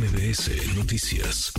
MBS 0.00 0.78
Noticias. 0.78 1.52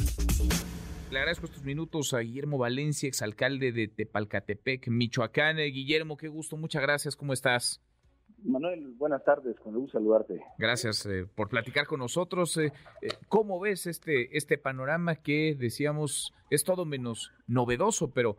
Le 1.12 1.20
agradezco 1.20 1.46
estos 1.46 1.64
minutos 1.64 2.16
a 2.16 2.22
Guillermo 2.22 2.58
Valencia, 2.58 3.08
exalcalde 3.08 3.72
de 3.72 3.88
Tepalcatepec, 3.88 4.88
Michoacán. 4.88 5.60
Eh, 5.60 5.68
Guillermo, 5.68 6.18
qué 6.18 6.28
gusto, 6.28 6.58
muchas 6.58 6.82
gracias, 6.82 7.16
¿cómo 7.16 7.34
estás? 7.34 7.84
Manuel, 8.44 8.96
buenas 8.98 9.24
tardes, 9.24 9.60
con 9.60 9.76
gusto 9.76 10.00
saludarte. 10.00 10.42
Gracias 10.58 11.06
eh, 11.06 11.28
por 11.36 11.50
platicar 11.50 11.86
con 11.86 12.00
nosotros. 12.00 12.58
Eh, 12.58 12.72
¿Cómo 13.28 13.60
ves 13.60 13.86
este, 13.86 14.36
este 14.36 14.58
panorama 14.58 15.18
que 15.18 15.56
decíamos 15.56 16.34
es 16.50 16.64
todo 16.64 16.84
menos 16.84 17.32
novedoso, 17.46 18.10
pero 18.10 18.38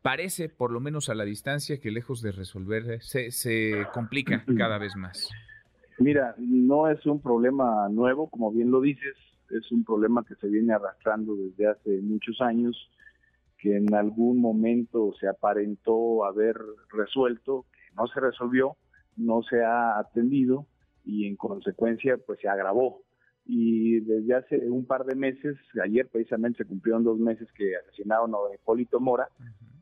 parece, 0.00 0.48
por 0.48 0.70
lo 0.70 0.78
menos 0.78 1.08
a 1.08 1.16
la 1.16 1.24
distancia, 1.24 1.80
que 1.80 1.90
lejos 1.90 2.22
de 2.22 2.30
resolver 2.30 3.02
se, 3.02 3.32
se 3.32 3.84
complica 3.92 4.44
cada 4.56 4.78
vez 4.78 4.94
más? 4.94 5.28
Mira, 5.98 6.36
no 6.38 6.88
es 6.88 7.04
un 7.04 7.20
problema 7.20 7.88
nuevo, 7.88 8.30
como 8.30 8.52
bien 8.52 8.70
lo 8.70 8.80
dices, 8.80 9.16
es 9.50 9.70
un 9.72 9.84
problema 9.84 10.24
que 10.24 10.34
se 10.36 10.48
viene 10.48 10.72
arrastrando 10.72 11.34
desde 11.36 11.66
hace 11.68 12.00
muchos 12.02 12.40
años, 12.40 12.90
que 13.58 13.76
en 13.76 13.94
algún 13.94 14.40
momento 14.40 15.12
se 15.20 15.28
aparentó 15.28 16.24
haber 16.24 16.56
resuelto, 16.90 17.66
que 17.72 17.94
no 17.96 18.06
se 18.06 18.20
resolvió, 18.20 18.76
no 19.16 19.42
se 19.42 19.62
ha 19.62 19.98
atendido 19.98 20.66
y 21.04 21.26
en 21.26 21.36
consecuencia 21.36 22.16
pues 22.18 22.40
se 22.40 22.48
agravó. 22.48 23.02
Y 23.44 24.00
desde 24.00 24.34
hace 24.34 24.70
un 24.70 24.86
par 24.86 25.04
de 25.04 25.14
meses, 25.14 25.56
ayer 25.82 26.08
precisamente 26.08 26.58
se 26.58 26.68
cumplieron 26.68 27.02
dos 27.02 27.18
meses 27.18 27.48
que 27.52 27.76
asesinaron 27.76 28.34
a 28.34 28.54
Hipólito 28.54 29.00
Mora, 29.00 29.28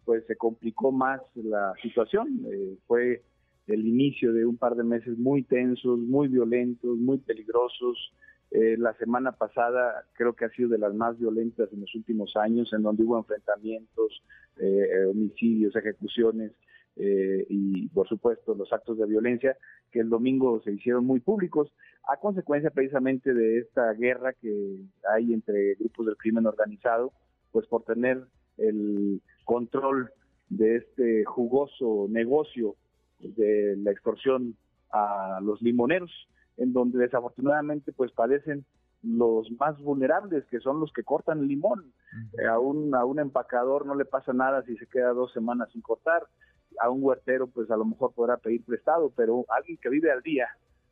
pues 0.04 0.24
se 0.26 0.36
complicó 0.36 0.90
más 0.90 1.20
la 1.34 1.74
situación. 1.82 2.46
Eh, 2.50 2.78
fue 2.86 3.22
el 3.66 3.86
inicio 3.86 4.32
de 4.32 4.46
un 4.46 4.56
par 4.56 4.74
de 4.74 4.84
meses 4.84 5.18
muy 5.18 5.42
tensos, 5.42 5.98
muy 5.98 6.28
violentos, 6.28 6.96
muy 6.96 7.18
peligrosos. 7.18 8.12
Eh, 8.50 8.76
la 8.78 8.94
semana 8.94 9.32
pasada 9.32 10.04
creo 10.14 10.32
que 10.34 10.46
ha 10.46 10.50
sido 10.50 10.70
de 10.70 10.78
las 10.78 10.94
más 10.94 11.18
violentas 11.18 11.70
en 11.72 11.80
los 11.80 11.94
últimos 11.94 12.34
años, 12.36 12.72
en 12.72 12.82
donde 12.82 13.02
hubo 13.02 13.18
enfrentamientos, 13.18 14.22
eh, 14.58 15.04
homicidios, 15.10 15.76
ejecuciones 15.76 16.52
eh, 16.96 17.46
y, 17.48 17.88
por 17.88 18.08
supuesto, 18.08 18.54
los 18.54 18.72
actos 18.72 18.98
de 18.98 19.06
violencia 19.06 19.56
que 19.92 20.00
el 20.00 20.08
domingo 20.08 20.60
se 20.62 20.72
hicieron 20.72 21.04
muy 21.04 21.20
públicos 21.20 21.70
a 22.08 22.16
consecuencia 22.16 22.70
precisamente 22.70 23.34
de 23.34 23.58
esta 23.58 23.92
guerra 23.92 24.32
que 24.32 24.82
hay 25.14 25.32
entre 25.32 25.74
grupos 25.74 26.06
del 26.06 26.16
crimen 26.16 26.46
organizado, 26.46 27.12
pues 27.52 27.66
por 27.66 27.84
tener 27.84 28.24
el 28.56 29.22
control 29.44 30.10
de 30.48 30.76
este 30.76 31.24
jugoso 31.24 32.06
negocio 32.08 32.76
de 33.20 33.76
la 33.76 33.92
extorsión 33.92 34.56
a 34.90 35.38
los 35.42 35.60
limoneros, 35.62 36.10
en 36.58 36.72
donde 36.72 36.98
desafortunadamente 36.98 37.92
pues 37.92 38.12
padecen 38.12 38.64
los 39.02 39.50
más 39.52 39.80
vulnerables, 39.80 40.44
que 40.46 40.58
son 40.58 40.80
los 40.80 40.92
que 40.92 41.04
cortan 41.04 41.46
limón. 41.46 41.92
a, 42.48 42.58
un, 42.58 42.94
a 42.94 43.04
un 43.04 43.20
empacador 43.20 43.86
no 43.86 43.94
le 43.94 44.04
pasa 44.04 44.32
nada 44.32 44.62
si 44.62 44.76
se 44.76 44.86
queda 44.86 45.12
dos 45.12 45.32
semanas 45.32 45.70
sin 45.72 45.82
cortar. 45.82 46.24
A 46.80 46.90
un 46.90 47.02
huertero 47.02 47.46
pues 47.46 47.70
a 47.70 47.76
lo 47.76 47.84
mejor 47.84 48.12
podrá 48.12 48.36
pedir 48.36 48.64
prestado, 48.64 49.10
pero 49.16 49.44
alguien 49.48 49.78
que 49.80 49.88
vive 49.88 50.10
al 50.10 50.22
día, 50.22 50.48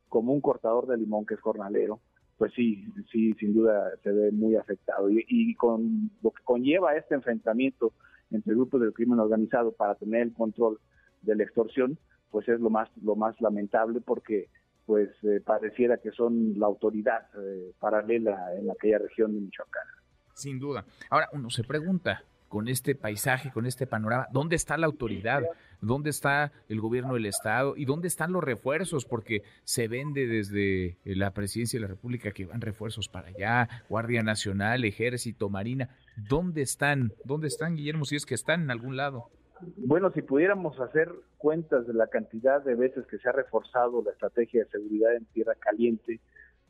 como 0.09 0.33
un 0.33 0.41
cortador 0.41 0.87
de 0.87 0.97
limón 0.97 1.27
que 1.27 1.35
es 1.35 1.41
jornalero, 1.41 2.01
pues 2.39 2.53
sí, 2.55 2.87
sí, 3.11 3.33
sin 3.35 3.55
duda 3.55 3.91
se 4.03 4.13
ve 4.13 4.31
muy 4.31 4.57
afectado. 4.57 5.11
Y, 5.11 5.25
y 5.29 5.55
con 5.55 6.11
lo 6.23 6.31
que 6.31 6.43
conlleva 6.45 6.97
este 6.97 7.15
enfrentamiento 7.15 7.93
entre 8.31 8.55
grupos 8.55 8.81
del 8.81 8.93
crimen 8.93 9.19
organizado 9.19 9.73
para 9.73 9.95
tener 9.97 10.23
el 10.23 10.33
control 10.33 10.79
de 11.23 11.35
la 11.35 11.43
extorsión, 11.43 11.99
pues 12.31 12.49
es 12.49 12.61
lo 12.61 12.71
más 12.71 12.89
lo 13.03 13.17
más 13.17 13.41
lamentable 13.41 14.01
porque 14.01 14.49
pues 14.87 15.11
eh, 15.25 15.41
pareciera 15.45 15.99
que 15.99 16.13
son 16.13 16.59
la 16.59 16.67
autoridad 16.67 17.29
eh, 17.39 17.73
paralela 17.79 18.55
en 18.59 18.71
aquella 18.71 18.99
región 18.99 19.35
de 19.35 19.41
Michoacán. 19.41 19.87
Sin 20.35 20.59
duda. 20.59 20.85
Ahora 21.11 21.29
uno 21.33 21.51
se 21.51 21.65
pregunta, 21.65 22.23
con 22.49 22.69
este 22.69 22.95
paisaje, 22.95 23.51
con 23.51 23.67
este 23.67 23.87
panorama, 23.87 24.29
¿dónde 24.33 24.57
está 24.57 24.77
la 24.77 24.87
autoridad? 24.87 25.43
¿Dónde 25.81 26.11
está 26.11 26.53
el 26.69 26.81
gobierno 26.81 27.15
del 27.15 27.27
Estado? 27.27 27.77
¿Y 27.77 27.85
dónde 27.85 28.09
están 28.09 28.33
los 28.33 28.43
refuerzos? 28.43 29.05
Porque 29.05 29.43
se 29.65 29.89
vende 29.89 30.27
desde 30.27 30.97
la 31.05 31.33
presidencia 31.33 31.79
de 31.79 31.83
la 31.83 31.89
República 31.89 32.31
que 32.31 32.47
van 32.47 32.61
refuerzos 32.61 33.09
para 33.09 33.29
allá, 33.29 33.69
Guardia 33.89 34.23
Nacional, 34.23 34.85
Ejército, 34.85 35.49
Marina. 35.49 35.91
¿Dónde 36.17 36.63
están? 36.63 37.13
¿Dónde 37.25 37.49
están, 37.49 37.77
Guillermo? 37.77 38.05
Si 38.05 38.17
es 38.17 38.25
que 38.25 38.35
están 38.35 38.63
en 38.63 38.71
algún 38.71 38.97
lado. 38.97 39.29
Bueno, 39.77 40.11
si 40.13 40.23
pudiéramos 40.23 40.79
hacer 40.81 41.11
cuentas 41.39 41.87
de 41.87 41.95
la 41.95 42.09
cantidad 42.09 42.63
de 42.63 42.75
veces 42.75 43.07
que 43.07 43.19
se 43.19 43.29
ha 43.29 43.33
reforzado 43.33 44.03
la 44.03 44.13
estrategia 44.13 44.65
de 44.65 44.71
seguridad 44.71 45.15
en 45.15 45.25
tierra 45.27 45.55
caliente, 45.55 46.21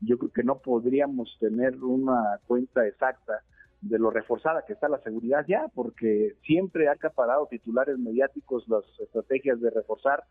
yo 0.00 0.18
creo 0.18 0.30
que 0.30 0.44
no 0.44 0.58
podríamos 0.58 1.36
tener 1.40 1.82
una 1.82 2.38
cuenta 2.46 2.86
exacta 2.86 3.42
de 3.80 3.98
lo 3.98 4.10
reforzada 4.10 4.64
que 4.66 4.72
está 4.72 4.88
la 4.88 5.02
seguridad 5.02 5.44
ya, 5.48 5.68
porque 5.74 6.34
siempre 6.44 6.88
ha 6.88 6.92
acaparado 6.92 7.46
titulares 7.46 7.98
mediáticos 7.98 8.66
las 8.68 8.84
estrategias 9.00 9.60
de 9.60 9.70
reforzar, 9.70 10.22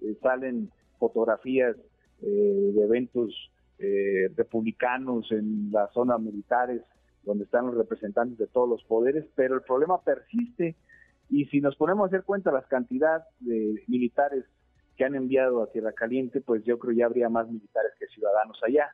eh, 0.00 0.16
salen 0.22 0.70
fotografías 0.98 1.76
eh, 2.22 2.72
de 2.74 2.84
eventos 2.84 3.50
eh, 3.78 4.30
republicanos 4.36 5.30
en 5.30 5.70
las 5.70 5.92
zonas 5.92 6.20
militares 6.20 6.82
donde 7.22 7.44
están 7.44 7.66
los 7.66 7.76
representantes 7.76 8.38
de 8.38 8.46
todos 8.46 8.68
los 8.68 8.82
poderes, 8.84 9.24
pero 9.34 9.54
el 9.54 9.62
problema 9.62 10.00
persiste 10.02 10.76
y 11.38 11.46
si 11.46 11.60
nos 11.60 11.76
ponemos 11.76 12.02
a 12.02 12.06
hacer 12.08 12.24
cuenta 12.24 12.50
las 12.50 12.66
cantidades 12.66 13.22
de 13.38 13.84
militares 13.86 14.44
que 14.96 15.04
han 15.04 15.14
enviado 15.14 15.62
a 15.62 15.70
Tierra 15.70 15.92
Caliente, 15.92 16.40
pues 16.40 16.64
yo 16.64 16.80
creo 16.80 16.92
ya 16.92 17.06
habría 17.06 17.28
más 17.28 17.46
militares 17.48 17.92
que 17.96 18.08
ciudadanos 18.08 18.58
allá. 18.66 18.90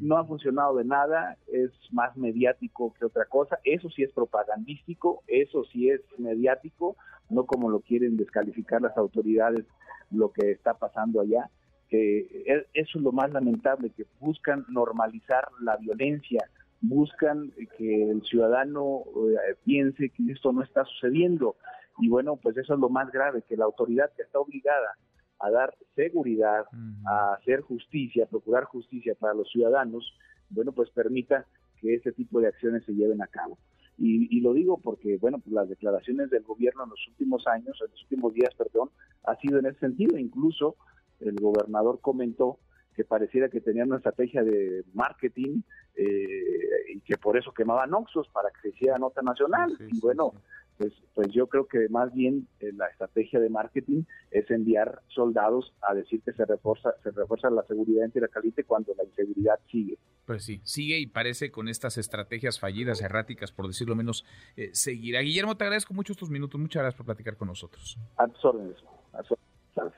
No 0.00 0.16
ha 0.16 0.24
funcionado 0.24 0.74
de 0.74 0.84
nada, 0.84 1.36
es 1.46 1.70
más 1.92 2.16
mediático 2.16 2.92
que 2.98 3.04
otra 3.04 3.26
cosa. 3.26 3.60
Eso 3.62 3.88
sí 3.90 4.02
es 4.02 4.10
propagandístico, 4.12 5.22
eso 5.28 5.62
sí 5.72 5.88
es 5.88 6.00
mediático, 6.18 6.96
no 7.30 7.46
como 7.46 7.70
lo 7.70 7.78
quieren 7.78 8.16
descalificar 8.16 8.82
las 8.82 8.96
autoridades 8.96 9.64
lo 10.10 10.32
que 10.32 10.50
está 10.50 10.74
pasando 10.74 11.20
allá. 11.20 11.48
Que 11.88 12.66
eso 12.74 12.98
es 12.98 13.04
lo 13.04 13.12
más 13.12 13.30
lamentable, 13.30 13.90
que 13.90 14.04
buscan 14.18 14.66
normalizar 14.68 15.46
la 15.60 15.76
violencia, 15.76 16.50
buscan 16.80 17.52
que 17.76 18.10
el 18.10 18.22
ciudadano 18.22 19.02
eh, 19.06 19.56
piense 19.64 20.10
que 20.10 20.32
esto 20.32 20.52
no 20.52 20.62
está 20.62 20.84
sucediendo. 20.84 21.56
Y 21.98 22.08
bueno, 22.08 22.36
pues 22.36 22.56
eso 22.56 22.74
es 22.74 22.80
lo 22.80 22.88
más 22.88 23.10
grave, 23.10 23.42
que 23.42 23.56
la 23.56 23.64
autoridad 23.64 24.12
que 24.16 24.22
está 24.22 24.38
obligada 24.38 24.96
a 25.40 25.50
dar 25.50 25.74
seguridad, 25.94 26.66
a 27.06 27.34
hacer 27.34 27.60
justicia, 27.60 28.24
a 28.24 28.28
procurar 28.28 28.64
justicia 28.64 29.14
para 29.14 29.34
los 29.34 29.48
ciudadanos, 29.50 30.12
bueno, 30.50 30.72
pues 30.72 30.90
permita 30.90 31.46
que 31.80 31.94
este 31.94 32.12
tipo 32.12 32.40
de 32.40 32.48
acciones 32.48 32.84
se 32.84 32.92
lleven 32.92 33.22
a 33.22 33.26
cabo. 33.26 33.58
Y, 34.00 34.40
lo 34.40 34.52
digo 34.52 34.78
porque, 34.78 35.16
bueno, 35.16 35.38
pues 35.40 35.52
las 35.52 35.68
declaraciones 35.68 36.30
del 36.30 36.44
gobierno 36.44 36.84
en 36.84 36.90
los 36.90 37.08
últimos 37.08 37.44
años, 37.48 37.76
en 37.84 37.90
los 37.90 38.02
últimos 38.02 38.32
días, 38.32 38.54
perdón, 38.54 38.90
ha 39.24 39.34
sido 39.36 39.58
en 39.58 39.66
ese 39.66 39.80
sentido. 39.80 40.16
Incluso 40.16 40.76
el 41.18 41.34
gobernador 41.34 42.00
comentó 42.00 42.60
que 42.98 43.04
pareciera 43.04 43.48
que 43.48 43.60
tenían 43.60 43.86
una 43.86 43.98
estrategia 43.98 44.42
de 44.42 44.82
marketing 44.92 45.62
eh, 45.94 46.92
y 46.92 47.00
que 47.02 47.16
por 47.16 47.38
eso 47.38 47.52
quemaban 47.52 47.94
Oxos 47.94 48.26
para 48.32 48.50
que 48.50 48.60
se 48.60 48.68
hiciera 48.70 48.98
nota 48.98 49.22
nacional. 49.22 49.70
y 49.78 50.00
bueno, 50.00 50.34
pues, 50.76 50.92
pues 51.14 51.28
yo 51.30 51.46
creo 51.46 51.68
que 51.68 51.88
más 51.90 52.12
bien 52.12 52.48
eh, 52.58 52.72
la 52.74 52.88
estrategia 52.88 53.38
de 53.38 53.50
marketing 53.50 54.02
es 54.32 54.50
enviar 54.50 55.00
soldados 55.14 55.72
a 55.80 55.94
decir 55.94 56.22
que 56.22 56.32
se 56.32 56.44
refuerza, 56.44 56.92
se 57.04 57.12
refuerza 57.12 57.50
la 57.50 57.62
seguridad 57.68 58.04
en 58.04 58.10
Tierra 58.10 58.26
Caliente 58.26 58.64
cuando 58.64 58.92
la 58.96 59.04
inseguridad 59.04 59.60
sigue. 59.70 59.96
Pues 60.24 60.42
sí, 60.42 60.60
sigue 60.64 60.98
y 60.98 61.06
parece 61.06 61.52
con 61.52 61.68
estas 61.68 61.98
estrategias 61.98 62.58
fallidas, 62.58 63.00
erráticas, 63.00 63.52
por 63.52 63.68
decirlo 63.68 63.94
menos, 63.94 64.24
eh, 64.56 64.70
seguirá. 64.72 65.20
Guillermo, 65.20 65.56
te 65.56 65.62
agradezco 65.62 65.94
mucho 65.94 66.14
estos 66.14 66.30
minutos. 66.30 66.60
Muchas 66.60 66.82
gracias 66.82 66.96
por 66.96 67.06
platicar 67.06 67.36
con 67.36 67.46
nosotros. 67.46 67.96
A 68.16 68.26
tus 68.26 68.44
órdenes. 68.44 68.76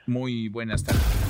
Muy 0.06 0.50
buenas 0.50 0.84
tardes. 0.84 1.30